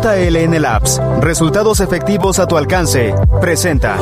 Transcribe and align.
JLN 0.00 0.62
Labs, 0.62 1.00
resultados 1.20 1.80
efectivos 1.80 2.38
a 2.38 2.46
tu 2.46 2.56
alcance, 2.56 3.12
presenta. 3.40 3.96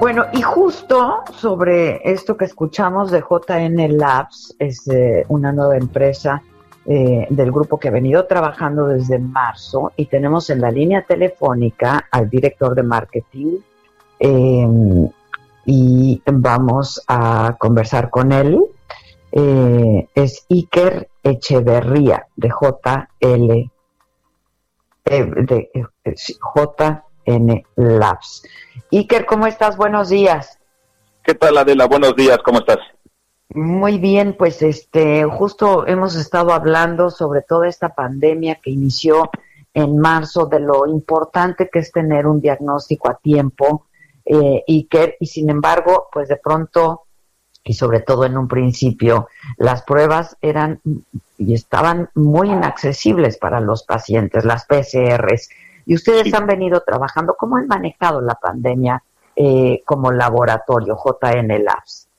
Bueno, 0.00 0.24
y 0.32 0.42
justo 0.42 1.22
sobre 1.36 2.00
esto 2.10 2.36
que 2.36 2.46
escuchamos 2.46 3.10
de 3.10 3.20
JN 3.20 3.98
Labs, 3.98 4.54
es 4.58 4.88
eh, 4.88 5.26
una 5.28 5.52
nueva 5.52 5.76
empresa 5.76 6.42
eh, 6.86 7.26
del 7.28 7.52
grupo 7.52 7.78
que 7.78 7.88
ha 7.88 7.92
venido 7.92 8.26
trabajando 8.26 8.86
desde 8.86 9.18
marzo 9.18 9.92
y 9.96 10.06
tenemos 10.06 10.50
en 10.50 10.60
la 10.60 10.70
línea 10.70 11.02
telefónica 11.02 12.08
al 12.10 12.30
director 12.30 12.74
de 12.74 12.82
marketing 12.82 13.58
eh, 14.18 14.66
y 15.66 16.22
vamos 16.26 17.02
a 17.06 17.56
conversar 17.58 18.10
con 18.10 18.32
él. 18.32 18.60
Eh, 19.32 20.08
es 20.14 20.46
Iker 20.48 21.08
Echeverría 21.22 22.26
de 22.34 22.48
JL 22.48 23.70
eh, 25.04 25.24
de 25.24 25.70
JN 26.04 27.64
Labs. 27.76 28.42
Iker, 28.90 29.26
¿cómo 29.26 29.46
estás? 29.46 29.76
Buenos 29.76 30.08
días. 30.08 30.58
¿Qué 31.22 31.34
tal, 31.34 31.58
Adela? 31.58 31.86
Buenos 31.86 32.16
días, 32.16 32.38
¿cómo 32.44 32.58
estás? 32.60 32.78
Muy 33.52 33.98
bien, 33.98 34.36
pues 34.38 34.62
este, 34.62 35.24
justo 35.24 35.86
hemos 35.86 36.14
estado 36.14 36.52
hablando 36.52 37.10
sobre 37.10 37.42
toda 37.42 37.66
esta 37.66 37.94
pandemia 37.94 38.56
que 38.56 38.70
inició 38.70 39.28
en 39.74 39.98
marzo, 39.98 40.46
de 40.46 40.60
lo 40.60 40.86
importante 40.86 41.68
que 41.68 41.80
es 41.80 41.90
tener 41.90 42.26
un 42.26 42.40
diagnóstico 42.40 43.10
a 43.10 43.18
tiempo 43.18 43.86
eh, 44.24 44.62
y 44.66 44.84
que, 44.84 45.16
y 45.18 45.26
sin 45.26 45.50
embargo, 45.50 46.08
pues 46.12 46.28
de 46.28 46.36
pronto 46.36 47.02
y 47.64 47.74
sobre 47.74 48.00
todo 48.00 48.24
en 48.24 48.38
un 48.38 48.48
principio, 48.48 49.28
las 49.58 49.82
pruebas 49.82 50.36
eran 50.40 50.80
y 51.36 51.54
estaban 51.54 52.08
muy 52.14 52.50
inaccesibles 52.50 53.36
para 53.36 53.60
los 53.60 53.82
pacientes, 53.82 54.44
las 54.44 54.64
PCRs. 54.66 55.50
Y 55.86 55.94
ustedes 55.94 56.32
han 56.34 56.46
venido 56.46 56.82
trabajando, 56.82 57.34
¿cómo 57.38 57.56
han 57.56 57.66
manejado 57.66 58.20
la 58.20 58.34
pandemia 58.34 59.02
eh, 59.36 59.82
como 59.84 60.10
laboratorio 60.10 60.96
JN 60.96 61.64
Labs? 61.64 62.09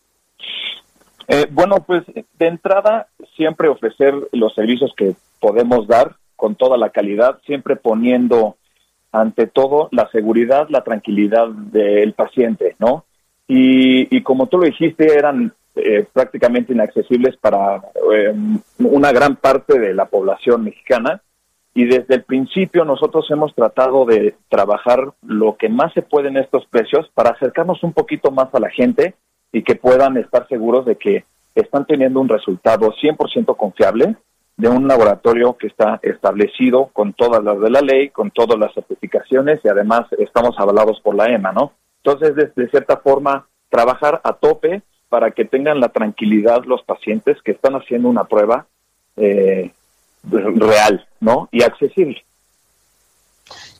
Eh, 1.33 1.47
bueno, 1.49 1.77
pues 1.87 2.03
de 2.07 2.45
entrada, 2.45 3.07
siempre 3.37 3.69
ofrecer 3.69 4.13
los 4.33 4.53
servicios 4.53 4.91
que 4.97 5.15
podemos 5.39 5.87
dar 5.87 6.17
con 6.35 6.55
toda 6.55 6.77
la 6.77 6.89
calidad, 6.89 7.39
siempre 7.45 7.77
poniendo 7.77 8.57
ante 9.13 9.47
todo 9.47 9.87
la 9.93 10.09
seguridad, 10.11 10.67
la 10.69 10.83
tranquilidad 10.83 11.47
del 11.47 12.11
paciente, 12.11 12.75
¿no? 12.79 13.05
Y, 13.47 14.13
y 14.13 14.23
como 14.23 14.47
tú 14.47 14.57
lo 14.57 14.65
dijiste, 14.65 15.17
eran 15.17 15.53
eh, 15.75 16.05
prácticamente 16.11 16.73
inaccesibles 16.73 17.37
para 17.37 17.77
eh, 18.13 18.35
una 18.79 19.13
gran 19.13 19.37
parte 19.37 19.79
de 19.79 19.93
la 19.93 20.07
población 20.07 20.65
mexicana. 20.65 21.21
Y 21.73 21.85
desde 21.85 22.15
el 22.15 22.23
principio 22.23 22.83
nosotros 22.83 23.25
hemos 23.31 23.55
tratado 23.55 24.03
de 24.03 24.35
trabajar 24.49 25.13
lo 25.25 25.55
que 25.55 25.69
más 25.69 25.93
se 25.93 26.01
puede 26.01 26.27
en 26.27 26.35
estos 26.35 26.65
precios 26.65 27.09
para 27.13 27.29
acercarnos 27.29 27.81
un 27.83 27.93
poquito 27.93 28.31
más 28.31 28.53
a 28.53 28.59
la 28.59 28.69
gente 28.69 29.15
y 29.51 29.63
que 29.63 29.75
puedan 29.75 30.17
estar 30.17 30.47
seguros 30.47 30.85
de 30.85 30.95
que 30.95 31.25
están 31.55 31.85
teniendo 31.85 32.19
un 32.19 32.29
resultado 32.29 32.93
100% 32.93 33.55
confiable 33.57 34.15
de 34.57 34.69
un 34.69 34.87
laboratorio 34.87 35.57
que 35.57 35.67
está 35.67 35.99
establecido 36.03 36.89
con 36.93 37.13
todas 37.13 37.43
las 37.43 37.59
de 37.59 37.69
la 37.69 37.81
ley, 37.81 38.09
con 38.09 38.31
todas 38.31 38.59
las 38.59 38.73
certificaciones 38.73 39.59
y 39.63 39.67
además 39.67 40.05
estamos 40.19 40.55
avalados 40.59 40.99
por 41.01 41.15
la 41.15 41.29
EMA, 41.29 41.51
¿no? 41.51 41.73
Entonces, 42.03 42.53
de, 42.55 42.69
cierta 42.69 42.97
forma, 42.97 43.47
trabajar 43.69 44.21
a 44.23 44.33
tope 44.33 44.81
para 45.09 45.31
que 45.31 45.45
tengan 45.45 45.79
la 45.79 45.89
tranquilidad 45.89 46.63
los 46.65 46.83
pacientes 46.83 47.41
que 47.43 47.51
están 47.51 47.75
haciendo 47.75 48.07
una 48.09 48.23
prueba 48.23 48.65
eh, 49.17 49.71
real, 50.23 51.05
¿no? 51.19 51.49
Y 51.51 51.63
accesible. 51.63 52.23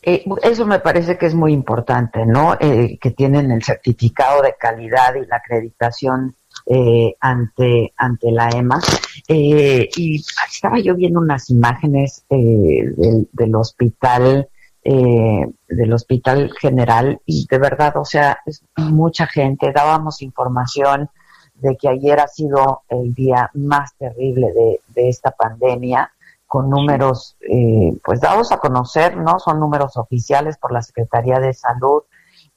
Eh, 0.01 0.25
eso 0.44 0.66
me 0.66 0.79
parece 0.79 1.17
que 1.17 1.28
es 1.28 1.35
muy 1.35 1.53
importante, 1.53 2.25
¿no? 2.25 2.57
Eh, 2.59 2.97
que 3.00 3.12
tienen 3.12 3.51
el 3.51 3.63
certificado 3.63 4.41
de 4.41 4.56
calidad 4.59 5.16
y 5.16 5.25
la 5.28 5.38
acreditación 5.38 6.35
eh, 6.66 7.16
ante, 7.19 7.94
ante 7.97 8.31
la 8.31 8.50
EMA. 8.50 8.79
Eh, 9.28 9.89
y 9.95 10.23
estaba 10.47 10.79
yo 10.79 10.95
viendo 10.95 11.19
unas 11.19 11.50
imágenes 11.50 12.23
eh, 12.29 12.85
del, 12.95 13.28
del, 13.31 13.56
hospital, 13.56 14.47
del 14.84 15.94
hospital 15.94 16.51
general, 16.59 17.19
y 17.25 17.47
de 17.50 17.57
verdad, 17.57 17.97
o 17.97 18.06
sea, 18.06 18.39
es 18.45 18.63
mucha 18.78 19.28
gente, 19.28 19.72
dábamos 19.72 20.22
información 20.22 21.09
de 21.56 21.75
que 21.78 21.89
ayer 21.89 22.19
ha 22.19 22.28
sido 22.28 22.83
el 22.89 23.13
día 23.13 23.50
más 23.53 23.95
terrible 23.97 24.51
de, 24.53 24.81
de 24.89 25.09
esta 25.09 25.31
pandemia 25.31 26.12
con 26.51 26.69
números 26.69 27.38
eh, 27.50 27.94
pues 28.03 28.19
dados 28.19 28.51
a 28.51 28.57
conocer, 28.57 29.16
¿no? 29.16 29.39
Son 29.39 29.57
números 29.57 29.95
oficiales 29.95 30.57
por 30.57 30.73
la 30.73 30.81
Secretaría 30.81 31.39
de 31.39 31.53
Salud 31.53 32.03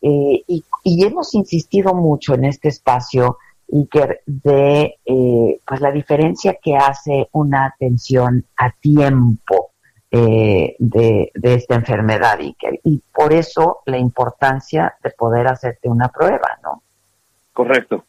eh, 0.02 0.42
y, 0.48 0.64
y, 0.82 1.04
hemos 1.04 1.32
insistido 1.36 1.94
mucho 1.94 2.34
en 2.34 2.46
este 2.46 2.70
espacio 2.70 3.38
Iker 3.72 4.22
de 4.26 4.96
eh, 5.04 5.60
pues 5.64 5.80
la 5.80 5.92
diferencia 5.92 6.58
que 6.60 6.74
hace 6.74 7.28
una 7.30 7.66
atención 7.66 8.44
a 8.56 8.72
tiempo 8.72 9.70
de, 10.10 10.74
de, 10.80 11.30
esta 11.54 11.76
enfermedad 11.76 12.40
Iker 12.40 12.80
y 12.82 13.00
por 13.14 13.32
eso 13.32 13.78
la 13.86 13.98
importancia 13.98 14.96
de 15.04 15.10
poder 15.10 15.46
hacerte 15.46 15.88
una 15.88 16.08
prueba, 16.08 16.58
¿no? 16.64 16.82
Correcto. 17.52 18.04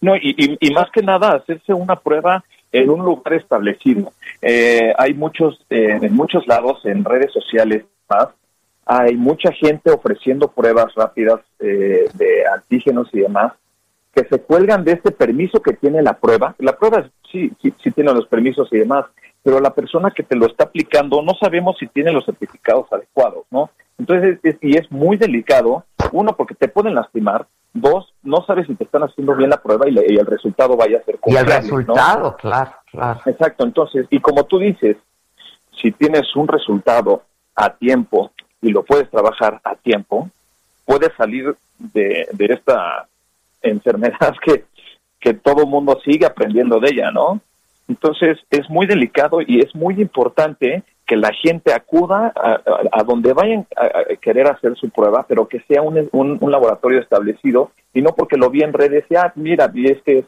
No, 0.00 0.14
y, 0.14 0.36
y, 0.38 0.56
y 0.60 0.72
más 0.72 0.86
que 0.92 1.02
nada 1.02 1.32
hacerse 1.32 1.74
una 1.74 1.96
prueba 1.96 2.44
en 2.72 2.90
un 2.90 3.04
lugar 3.04 3.34
establecido. 3.34 4.12
Eh, 4.42 4.92
hay 4.98 5.14
muchos, 5.14 5.64
eh, 5.70 5.98
en 6.00 6.14
muchos 6.14 6.46
lados, 6.46 6.84
en 6.84 7.04
redes 7.04 7.32
sociales 7.32 7.84
más, 8.08 8.28
hay 8.84 9.16
mucha 9.16 9.50
gente 9.52 9.90
ofreciendo 9.90 10.48
pruebas 10.48 10.94
rápidas 10.94 11.40
eh, 11.58 12.08
de 12.14 12.46
antígenos 12.46 13.08
y 13.12 13.20
demás 13.20 13.52
que 14.14 14.24
se 14.24 14.40
cuelgan 14.40 14.82
de 14.82 14.92
este 14.92 15.10
permiso 15.10 15.60
que 15.60 15.74
tiene 15.74 16.02
la 16.02 16.14
prueba. 16.14 16.54
La 16.58 16.78
prueba 16.78 17.06
sí, 17.30 17.52
sí, 17.60 17.74
sí 17.82 17.90
tiene 17.90 18.14
los 18.14 18.26
permisos 18.26 18.68
y 18.72 18.78
demás, 18.78 19.04
pero 19.42 19.60
la 19.60 19.74
persona 19.74 20.10
que 20.10 20.22
te 20.22 20.36
lo 20.36 20.46
está 20.46 20.64
aplicando 20.64 21.20
no 21.22 21.34
sabemos 21.34 21.76
si 21.78 21.86
tiene 21.86 22.12
los 22.12 22.24
certificados 22.24 22.90
adecuados, 22.90 23.44
¿no? 23.50 23.70
Entonces, 23.98 24.38
es, 24.42 24.56
y 24.62 24.76
es 24.76 24.90
muy 24.90 25.18
delicado, 25.18 25.84
uno, 26.12 26.34
porque 26.34 26.54
te 26.54 26.68
pueden 26.68 26.94
lastimar, 26.94 27.46
dos, 27.80 28.12
no 28.22 28.44
sabes 28.46 28.66
si 28.66 28.74
te 28.74 28.84
están 28.84 29.02
haciendo 29.02 29.34
bien 29.34 29.50
la 29.50 29.62
prueba 29.62 29.88
y, 29.88 29.96
el 29.96 30.26
resultado 30.26 30.76
vaya 30.76 30.98
a 30.98 31.02
ser 31.02 31.18
Y 31.26 31.36
el 31.36 31.46
resultado, 31.46 32.36
claro, 32.36 32.72
claro. 32.90 33.20
Exacto, 33.26 33.64
entonces, 33.64 34.06
y 34.10 34.20
como 34.20 34.44
tú 34.44 34.58
dices, 34.58 34.96
si 35.80 35.92
tienes 35.92 36.34
un 36.34 36.48
resultado 36.48 37.22
a 37.54 37.70
tiempo 37.70 38.32
y 38.60 38.70
lo 38.70 38.82
puedes 38.82 39.10
trabajar 39.10 39.60
a 39.64 39.74
tiempo, 39.76 40.30
puedes 40.84 41.12
salir 41.16 41.54
de, 41.78 42.26
de 42.32 42.46
esta 42.46 43.06
enfermedad 43.62 44.34
que, 44.44 44.64
que 45.20 45.34
todo 45.34 45.66
mundo 45.66 45.98
sigue 46.04 46.26
aprendiendo 46.26 46.80
de 46.80 46.90
ella, 46.90 47.10
¿no? 47.10 47.40
Entonces 47.88 48.38
es 48.50 48.68
muy 48.68 48.86
delicado 48.86 49.40
y 49.40 49.60
es 49.60 49.74
muy 49.74 50.00
importante 50.00 50.82
que 51.06 51.16
la 51.16 51.32
gente 51.32 51.72
acuda 51.72 52.32
a, 52.34 53.02
donde 53.04 53.32
vayan 53.32 53.66
a, 53.76 54.16
querer 54.20 54.48
hacer 54.48 54.76
su 54.76 54.90
prueba, 54.90 55.24
pero 55.28 55.46
que 55.46 55.60
sea 55.60 55.80
un, 55.80 56.08
un, 56.12 56.50
laboratorio 56.50 57.00
establecido 57.00 57.70
y 57.94 58.02
no 58.02 58.10
porque 58.14 58.36
lo 58.36 58.50
vi 58.50 58.62
en 58.62 58.72
redes 58.72 59.04
y, 59.08 59.14
ah, 59.14 59.32
mira, 59.36 59.70
y 59.72 59.86
es 59.86 60.02
que 60.02 60.24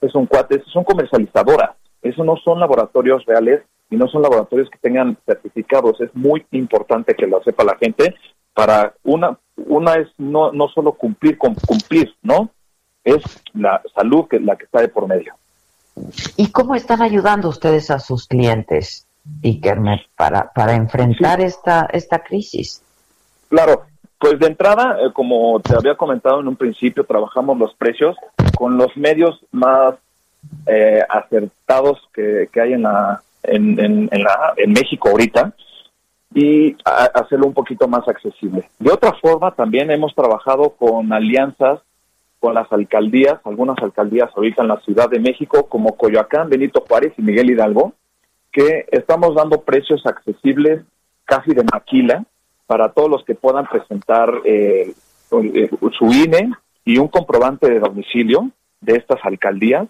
es, 0.00 0.14
un 0.14 0.26
cuate, 0.26 0.62
son 0.72 0.84
comercializadoras, 0.84 1.70
eso 2.02 2.24
no 2.24 2.36
son 2.36 2.58
laboratorios 2.58 3.24
reales 3.26 3.62
y 3.90 3.96
no 3.96 4.08
son 4.08 4.22
laboratorios 4.22 4.68
que 4.70 4.78
tengan 4.78 5.16
certificados. 5.24 6.00
Es 6.00 6.14
muy 6.14 6.44
importante 6.50 7.14
que 7.14 7.26
lo 7.26 7.42
sepa 7.42 7.64
la 7.64 7.76
gente 7.76 8.14
para 8.54 8.94
una, 9.04 9.38
una 9.56 9.94
es 9.94 10.08
no, 10.18 10.52
no 10.52 10.68
solo 10.68 10.92
cumplir 10.92 11.38
con 11.38 11.54
cumplir, 11.54 12.12
¿no? 12.22 12.50
Es 13.04 13.22
la 13.54 13.80
salud 13.94 14.26
que 14.28 14.40
la 14.40 14.56
que 14.56 14.64
está 14.64 14.80
de 14.80 14.88
por 14.88 15.06
medio. 15.06 15.34
¿Y 16.36 16.50
cómo 16.50 16.74
están 16.74 17.02
ayudando 17.02 17.48
ustedes 17.48 17.90
a 17.90 17.98
sus 17.98 18.26
clientes, 18.26 19.07
Ikermet, 19.42 20.00
para, 20.16 20.52
para 20.52 20.74
enfrentar 20.74 21.40
esta, 21.40 21.88
esta 21.92 22.18
crisis? 22.20 22.82
Claro, 23.48 23.82
pues 24.18 24.38
de 24.38 24.46
entrada, 24.46 24.98
eh, 25.00 25.12
como 25.12 25.60
te 25.60 25.74
había 25.74 25.96
comentado 25.96 26.40
en 26.40 26.48
un 26.48 26.56
principio, 26.56 27.04
trabajamos 27.04 27.58
los 27.58 27.74
precios 27.74 28.16
con 28.56 28.76
los 28.76 28.96
medios 28.96 29.44
más 29.52 29.94
eh, 30.66 31.02
acertados 31.08 31.98
que, 32.12 32.48
hay 32.60 32.72
en, 32.72 32.82
la, 32.82 33.22
en, 33.42 33.78
en, 33.78 34.22
la, 34.22 34.54
en 34.56 34.72
México 34.72 35.10
ahorita 35.10 35.52
y 36.34 36.76
hacerlo 37.14 37.46
un 37.46 37.54
poquito 37.54 37.88
más 37.88 38.06
accesible. 38.06 38.68
De 38.78 38.92
otra 38.92 39.12
forma, 39.14 39.52
también 39.52 39.90
hemos 39.90 40.14
trabajado 40.14 40.70
con 40.70 41.12
alianzas 41.12 41.80
con 42.40 42.54
las 42.54 42.70
alcaldías, 42.72 43.40
algunas 43.44 43.78
alcaldías 43.78 44.30
ahorita 44.34 44.62
en 44.62 44.68
la 44.68 44.80
Ciudad 44.80 45.10
de 45.10 45.18
México, 45.18 45.68
como 45.68 45.96
Coyoacán, 45.96 46.48
Benito 46.48 46.84
Juárez 46.86 47.12
y 47.18 47.22
Miguel 47.22 47.50
Hidalgo, 47.50 47.94
que 48.52 48.86
estamos 48.90 49.34
dando 49.34 49.62
precios 49.62 50.04
accesibles 50.06 50.82
casi 51.24 51.52
de 51.52 51.64
maquila 51.64 52.24
para 52.66 52.90
todos 52.90 53.10
los 53.10 53.24
que 53.24 53.34
puedan 53.34 53.66
presentar 53.66 54.30
eh, 54.44 54.94
eh, 55.30 55.70
su 55.96 56.06
INE 56.06 56.52
y 56.84 56.98
un 56.98 57.08
comprobante 57.08 57.68
de 57.68 57.80
domicilio 57.80 58.50
de 58.80 58.96
estas 58.96 59.18
alcaldías. 59.24 59.88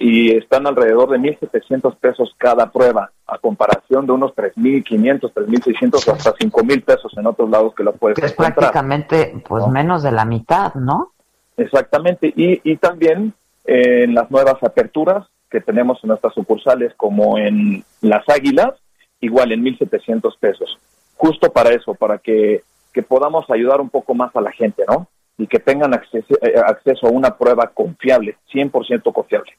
Y 0.00 0.36
están 0.36 0.66
alrededor 0.68 1.10
de 1.10 1.18
1.700 1.18 1.96
pesos 1.96 2.32
cada 2.38 2.70
prueba, 2.70 3.10
a 3.26 3.38
comparación 3.38 4.06
de 4.06 4.12
unos 4.12 4.32
3.500, 4.36 5.32
3.600 5.32 6.08
o 6.08 6.12
hasta 6.12 6.34
5.000 6.34 6.84
pesos 6.84 7.12
en 7.16 7.26
otros 7.26 7.50
lados 7.50 7.74
que 7.74 7.82
lo 7.82 7.92
puedes 7.94 8.16
que 8.16 8.26
es 8.26 8.32
prácticamente 8.32 9.42
pues 9.48 9.66
menos 9.66 10.04
de 10.04 10.12
la 10.12 10.24
mitad, 10.24 10.74
¿no? 10.74 11.12
Exactamente, 11.56 12.32
y, 12.36 12.60
y 12.62 12.76
también 12.76 13.34
en 13.64 14.14
las 14.14 14.30
nuevas 14.30 14.62
aperturas 14.62 15.26
que 15.50 15.60
tenemos 15.60 15.98
en 16.02 16.08
nuestras 16.08 16.34
sucursales, 16.34 16.92
como 16.96 17.38
en 17.38 17.84
Las 18.00 18.28
Águilas, 18.28 18.74
igual 19.20 19.52
en 19.52 19.64
1.700 19.64 20.38
pesos. 20.38 20.78
Justo 21.16 21.50
para 21.52 21.70
eso, 21.70 21.94
para 21.94 22.18
que, 22.18 22.62
que, 22.92 23.02
podamos 23.02 23.50
ayudar 23.50 23.80
un 23.80 23.90
poco 23.90 24.14
más 24.14 24.34
a 24.36 24.40
la 24.40 24.52
gente, 24.52 24.84
¿no? 24.86 25.08
Y 25.36 25.46
que 25.46 25.58
tengan 25.58 25.94
acceso, 25.94 26.34
eh, 26.42 26.54
acceso 26.64 27.06
a 27.06 27.10
una 27.10 27.36
prueba 27.36 27.68
confiable, 27.68 28.36
100% 28.52 29.12
confiable. 29.12 29.52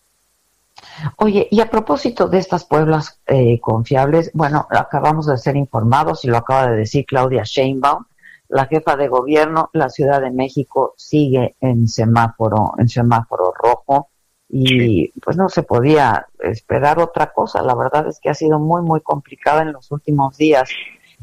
Oye, 1.17 1.47
y 1.51 1.59
a 1.59 1.69
propósito 1.69 2.27
de 2.27 2.37
estas 2.37 2.65
pruebas 2.65 3.19
eh, 3.27 3.59
confiables, 3.59 4.31
bueno, 4.33 4.67
acabamos 4.69 5.27
de 5.27 5.37
ser 5.37 5.57
informados 5.57 6.23
y 6.23 6.29
lo 6.29 6.37
acaba 6.37 6.69
de 6.69 6.77
decir 6.77 7.05
Claudia 7.05 7.43
Sheinbaum, 7.43 8.05
la 8.49 8.65
jefa 8.65 8.95
de 8.95 9.07
gobierno, 9.07 9.69
la 9.73 9.89
Ciudad 9.89 10.21
de 10.21 10.31
México 10.31 10.93
sigue 10.97 11.55
en 11.61 11.87
semáforo, 11.87 12.73
en 12.77 12.87
semáforo 12.87 13.53
rojo 13.53 14.09
y 14.49 15.09
pues 15.21 15.37
no 15.37 15.47
se 15.49 15.63
podía 15.63 16.27
esperar 16.39 16.99
otra 16.99 17.31
cosa. 17.31 17.61
La 17.61 17.75
verdad 17.75 18.07
es 18.07 18.19
que 18.19 18.29
ha 18.29 18.33
sido 18.33 18.59
muy 18.59 18.81
muy 18.81 19.01
complicada 19.01 19.61
en 19.61 19.73
los 19.73 19.91
últimos 19.91 20.37
días. 20.37 20.69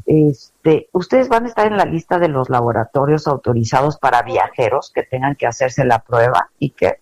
Este, 0.05 0.87
ustedes 0.93 1.27
van 1.27 1.45
a 1.45 1.47
estar 1.49 1.67
en 1.67 1.75
la 1.75 1.85
lista 1.85 2.17
de 2.17 2.29
los 2.29 2.49
laboratorios 2.49 3.27
autorizados 3.27 3.97
para 3.97 4.21
viajeros 4.21 4.91
que 4.93 5.03
tengan 5.03 5.35
que 5.35 5.45
hacerse 5.45 5.83
la 5.83 5.99
prueba 5.99 6.49
y 6.59 6.69
que 6.69 6.99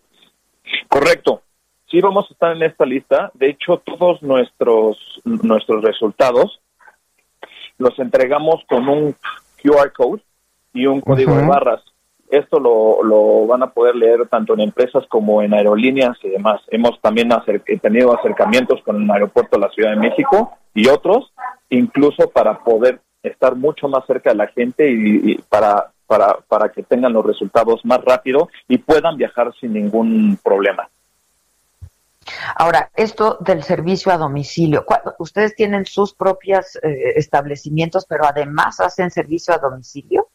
Correcto. 0.88 1.42
Sí 1.89 2.01
vamos 2.01 2.25
a 2.30 2.33
estar 2.33 2.56
en 2.56 2.63
esta 2.63 2.86
lista. 2.86 3.31
De 3.36 3.50
hecho, 3.50 3.77
todos 3.77 4.22
nuestros 4.24 4.98
nuestros 5.24 5.83
resultados 5.83 6.60
los 7.77 7.98
entregamos 8.00 8.63
con 8.68 8.88
un 8.88 9.16
QR 9.62 9.92
code 9.94 10.24
y 10.74 10.88
un 10.88 11.01
código 11.01 11.36
de 11.36 11.45
barras. 11.45 11.81
Esto 12.30 12.60
lo, 12.60 13.04
lo, 13.04 13.45
van 13.48 13.63
a 13.63 13.72
poder 13.72 13.95
leer 13.95 14.27
tanto 14.27 14.54
en 14.54 14.62
empresas 14.62 15.06
como 15.07 15.42
en 15.42 15.54
aerolíneas 15.54 16.18
y 16.24 16.30
demás. 16.30 16.62
Hemos 16.69 17.00
también 17.01 17.30
tenido 17.81 18.18
acercamientos 18.18 18.81
con 18.83 19.01
el 19.01 19.12
aeropuerto 19.12 19.57
de 19.57 19.68
la 19.68 19.72
Ciudad 19.72 19.92
de 19.92 19.98
México 19.98 20.57
y 20.74 20.88
otros, 20.88 21.31
incluso 21.69 22.30
para 22.30 22.63
poder 22.63 23.00
estar 23.24 23.56
mucho 23.56 23.88
más 23.88 24.06
cerca 24.06 24.31
de 24.31 24.38
la 24.38 24.48
gente 24.48 24.89
y, 24.89 25.36
para, 25.50 25.92
para, 26.07 26.38
para 26.48 26.69
que 26.69 26.83
tengan 26.83 27.13
los 27.13 27.25
resultados 27.25 27.83
más 27.86 28.04
rápido 28.04 28.50
y 28.68 28.77
puedan 28.80 29.18
viajar 29.18 29.54
sin 29.60 29.74
ningún 29.74 30.38
problema. 30.44 30.89
Ahora, 32.56 32.89
esto 32.95 33.38
del 33.39 33.63
servicio 33.63 34.12
a 34.12 34.18
domicilio, 34.18 34.83
ustedes 35.19 35.56
tienen 35.56 35.86
sus 35.86 36.13
propios 36.13 36.75
eh, 36.77 37.13
establecimientos, 37.16 38.06
pero 38.07 38.25
además 38.25 38.80
hacen 38.80 39.12
servicio 39.12 39.54
a 39.54 39.60
domicilio. 39.60 40.30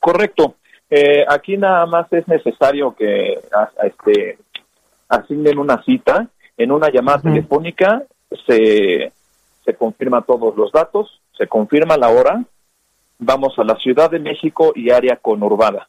Correcto. 0.00 0.56
Eh, 0.90 1.24
aquí 1.28 1.56
nada 1.56 1.86
más 1.86 2.12
es 2.12 2.26
necesario 2.28 2.94
que 2.94 3.40
este, 3.82 4.38
asignen 5.08 5.58
una 5.58 5.82
cita. 5.82 6.28
En 6.56 6.70
una 6.70 6.88
llamada 6.88 7.20
telefónica 7.20 8.04
se, 8.46 9.12
se 9.64 9.74
confirma 9.74 10.22
todos 10.22 10.56
los 10.56 10.70
datos, 10.70 11.20
se 11.36 11.46
confirma 11.46 11.96
la 11.96 12.10
hora. 12.10 12.44
Vamos 13.18 13.58
a 13.58 13.64
la 13.64 13.76
Ciudad 13.76 14.10
de 14.10 14.20
México 14.20 14.72
y 14.74 14.90
área 14.90 15.16
conurbada. 15.16 15.88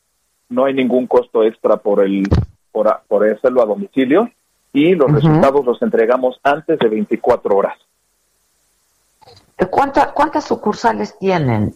No 0.50 0.66
hay 0.66 0.74
ningún 0.74 1.08
costo 1.08 1.44
extra 1.44 1.78
por 1.78 2.04
el 2.04 2.28
por, 2.72 3.02
por 3.08 3.28
hacerlo 3.30 3.62
a 3.62 3.66
domicilio 3.66 4.30
y 4.74 4.94
los 4.94 5.12
resultados 5.12 5.66
los 5.66 5.82
entregamos 5.82 6.40
antes 6.44 6.78
de 6.80 6.90
24 6.90 7.56
horas. 7.56 7.78
¿Cuántas 9.70 10.44
sucursales 10.44 11.18
tienen? 11.18 11.74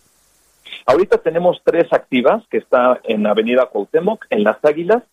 Ahorita 0.89 1.19
tenemos 1.19 1.61
tres 1.63 1.85
activas, 1.93 2.43
que 2.49 2.57
está 2.57 2.99
en 3.03 3.27
Avenida 3.27 3.67
Cuauhtémoc, 3.67 4.25
en 4.31 4.43
Las 4.43 4.57
Águilas 4.65 5.03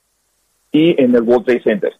y 0.73 0.99
en 0.99 1.15
el 1.15 1.21
World 1.21 1.45
Trade 1.45 1.63
Center. 1.63 1.93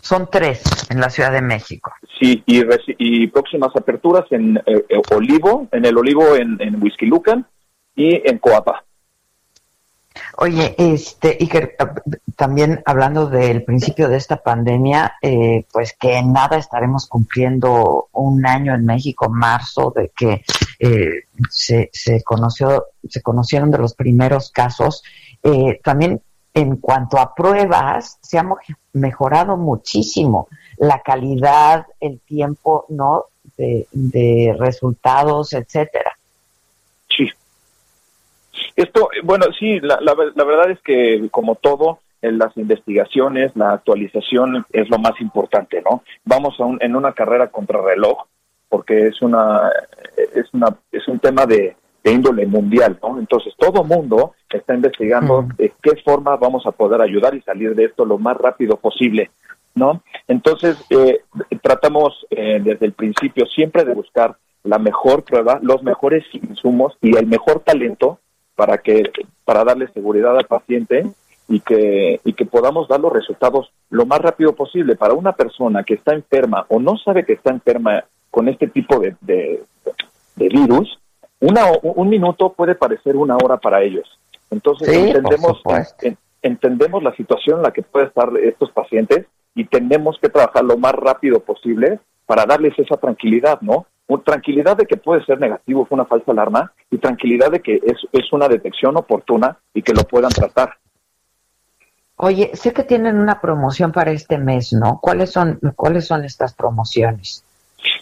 Son 0.00 0.28
tres 0.28 0.64
en 0.90 0.98
la 1.00 1.08
Ciudad 1.08 1.30
de 1.30 1.42
México. 1.42 1.92
Sí, 2.18 2.42
y, 2.44 3.26
próximas 3.28 3.70
aperturas 3.76 4.24
en 4.32 4.56
eh, 4.66 4.84
eh, 4.88 5.00
Olivo, 5.14 5.68
en 5.70 5.84
el 5.84 5.96
Olivo 5.96 6.34
en, 6.34 6.60
en 6.60 6.82
Whisky 6.82 7.06
Lucan 7.06 7.46
y 7.94 8.28
en 8.28 8.38
Coapa. 8.38 8.82
Oye, 10.38 10.74
este, 10.76 11.36
y 11.38 11.46
que 11.46 11.76
también 12.34 12.82
hablando 12.84 13.28
del 13.28 13.62
principio 13.62 14.08
de 14.08 14.16
esta 14.16 14.38
pandemia, 14.38 15.14
eh, 15.22 15.64
pues 15.72 15.96
que 15.98 16.16
en 16.16 16.32
nada 16.32 16.56
estaremos 16.56 17.06
cumpliendo 17.06 18.08
un 18.12 18.44
año 18.44 18.74
en 18.74 18.84
México, 18.84 19.28
marzo, 19.28 19.92
de 19.94 20.10
que 20.16 20.42
eh, 20.78 21.24
se, 21.50 21.90
se 21.92 22.22
conoció, 22.22 22.86
se 23.08 23.22
conocieron 23.22 23.70
de 23.70 23.78
los 23.78 23.94
primeros 23.94 24.50
casos. 24.50 25.02
Eh, 25.42 25.80
también 25.82 26.20
en 26.56 26.76
cuanto 26.76 27.18
a 27.18 27.34
pruebas, 27.34 28.18
se 28.22 28.38
ha 28.38 28.46
mejorado 28.94 29.58
muchísimo 29.58 30.48
la 30.78 31.00
calidad, 31.00 31.84
el 32.00 32.18
tiempo, 32.20 32.86
¿no? 32.88 33.26
De, 33.58 34.56
resultados, 34.58 35.52
etcétera. 35.52 36.12
Esto, 38.74 39.08
bueno, 39.22 39.46
sí, 39.58 39.80
la, 39.80 39.98
la, 40.00 40.14
verdad 40.14 40.70
es 40.70 40.80
que 40.80 41.28
como 41.30 41.56
todo, 41.56 42.00
en 42.22 42.38
las 42.38 42.56
investigaciones, 42.56 43.52
la 43.54 43.72
actualización 43.72 44.66
es 44.72 44.88
lo 44.90 44.98
más 44.98 45.20
importante, 45.20 45.82
¿no? 45.82 46.02
Vamos 46.24 46.58
a 46.58 46.64
un, 46.64 46.78
en 46.82 46.96
una 46.96 47.12
carrera 47.12 47.48
contra 47.48 47.80
reloj, 47.80 48.26
porque 48.68 49.08
es 49.08 49.22
una, 49.22 49.70
es 50.16 50.52
una, 50.52 50.76
es 50.92 51.06
un 51.08 51.18
tema 51.18 51.46
de, 51.46 51.76
índole 52.10 52.46
mundial, 52.46 52.98
¿no? 53.02 53.18
Entonces 53.18 53.54
todo 53.58 53.84
mundo 53.84 54.34
está 54.48 54.74
investigando 54.74 55.46
de 55.56 55.72
qué 55.82 55.96
forma 56.04 56.36
vamos 56.36 56.66
a 56.66 56.72
poder 56.72 57.00
ayudar 57.00 57.34
y 57.34 57.42
salir 57.42 57.74
de 57.74 57.84
esto 57.86 58.04
lo 58.04 58.18
más 58.18 58.36
rápido 58.36 58.76
posible, 58.76 59.30
¿no? 59.74 60.02
Entonces 60.28 60.76
eh, 60.90 61.20
tratamos 61.62 62.26
eh, 62.30 62.60
desde 62.62 62.86
el 62.86 62.92
principio 62.92 63.46
siempre 63.46 63.84
de 63.84 63.94
buscar 63.94 64.36
la 64.62 64.78
mejor 64.78 65.22
prueba, 65.24 65.58
los 65.62 65.82
mejores 65.82 66.24
insumos 66.32 66.96
y 67.00 67.16
el 67.16 67.26
mejor 67.26 67.60
talento 67.60 68.18
para 68.54 68.78
que 68.78 69.02
para 69.44 69.64
darle 69.64 69.88
seguridad 69.88 70.36
al 70.36 70.46
paciente 70.46 71.06
y 71.48 71.60
que 71.60 72.20
y 72.24 72.32
que 72.32 72.46
podamos 72.46 72.88
dar 72.88 73.00
los 73.00 73.12
resultados 73.12 73.70
lo 73.90 74.06
más 74.06 74.20
rápido 74.20 74.54
posible 74.54 74.96
para 74.96 75.14
una 75.14 75.32
persona 75.32 75.84
que 75.84 75.94
está 75.94 76.14
enferma 76.14 76.66
o 76.68 76.80
no 76.80 76.96
sabe 76.96 77.24
que 77.24 77.34
está 77.34 77.50
enferma 77.50 78.04
con 78.36 78.50
este 78.50 78.66
tipo 78.66 79.00
de, 79.00 79.16
de, 79.22 79.64
virus 80.36 80.98
una 81.40 81.62
un 81.82 82.10
minuto 82.10 82.52
puede 82.52 82.74
parecer 82.74 83.16
una 83.16 83.34
hora 83.34 83.56
para 83.56 83.82
ellos 83.82 84.06
entonces 84.50 84.86
entendemos 84.90 85.62
entendemos 86.42 87.02
la 87.02 87.16
situación 87.16 87.56
en 87.56 87.62
la 87.62 87.70
que 87.70 87.80
pueden 87.80 88.08
estar 88.08 88.28
estos 88.36 88.70
pacientes 88.72 89.24
y 89.54 89.64
tenemos 89.64 90.18
que 90.20 90.28
trabajar 90.28 90.64
lo 90.64 90.76
más 90.76 90.92
rápido 90.92 91.40
posible 91.40 91.98
para 92.26 92.44
darles 92.44 92.78
esa 92.78 92.98
tranquilidad, 92.98 93.58
¿no? 93.62 93.86
Tranquilidad 94.24 94.76
de 94.76 94.84
que 94.84 94.98
puede 94.98 95.24
ser 95.24 95.40
negativo, 95.40 95.86
fue 95.86 95.96
una 95.96 96.04
falsa 96.04 96.32
alarma, 96.32 96.72
y 96.90 96.98
tranquilidad 96.98 97.50
de 97.50 97.60
que 97.60 97.80
es, 97.82 97.96
es 98.12 98.32
una 98.32 98.48
detección 98.48 98.98
oportuna 98.98 99.58
y 99.72 99.82
que 99.82 99.94
lo 99.94 100.02
puedan 100.02 100.30
tratar. 100.30 100.74
Oye, 102.16 102.50
sé 102.54 102.74
que 102.74 102.84
tienen 102.84 103.16
una 103.18 103.40
promoción 103.40 103.92
para 103.92 104.10
este 104.10 104.36
mes, 104.36 104.74
¿no? 104.74 105.00
¿Cuáles 105.00 105.32
son, 105.32 105.58
cuáles 105.74 106.06
son 106.06 106.24
estas 106.24 106.54
promociones? 106.54 107.45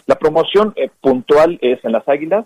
La 0.05 0.15
promoción 0.15 0.73
eh, 0.75 0.89
puntual 1.01 1.57
es 1.61 1.83
en 1.83 1.91
las 1.91 2.07
Águilas, 2.07 2.45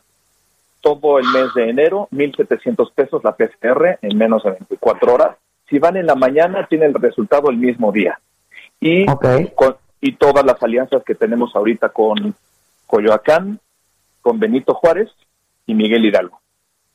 todo 0.82 1.20
el 1.20 1.26
mes 1.28 1.54
de 1.56 1.70
enero, 1.70 2.08
1.700 2.12 2.92
pesos 2.94 3.24
la 3.24 3.36
PCR 3.36 4.00
en 4.02 4.18
menos 4.18 4.44
de 4.44 4.52
24 4.52 5.14
horas. 5.14 5.38
Si 5.70 5.78
van 5.78 5.98
en 5.98 6.06
la 6.06 6.16
mañana, 6.16 6.68
tiene 6.68 6.86
el 6.86 6.94
resultado 6.94 7.50
el 7.50 7.58
mismo 7.58 7.92
día. 7.92 8.20
Y, 8.80 9.06
y 10.02 10.12
todas 10.14 10.46
las 10.46 10.62
alianzas 10.64 11.04
que 11.04 11.16
tenemos 11.16 11.56
ahorita 11.56 11.90
con 11.90 12.34
Coyoacán, 12.88 13.60
con 14.22 14.40
Benito 14.40 14.74
Juárez 14.74 15.10
y 15.66 15.74
Miguel 15.74 16.06
Hidalgo. 16.06 16.40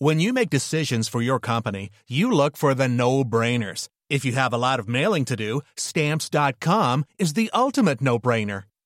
When 0.00 0.20
you 0.20 0.32
make 0.32 0.48
decisions 0.48 1.08
for 1.08 1.20
your 1.20 1.40
company, 1.40 1.90
you 2.08 2.30
look 2.30 2.56
for 2.56 2.72
the 2.72 2.86
no-brainers. 2.88 3.88
If 4.08 4.24
you 4.24 4.32
have 4.36 4.52
a 4.54 4.58
lot 4.58 4.78
of 4.78 4.86
mailing 4.88 5.24
to 5.26 5.34
do, 5.36 5.60
stamps.com 5.76 7.04
is 7.18 7.32
the 7.34 7.50
ultimate 7.52 8.00
no-brainer. 8.00 8.62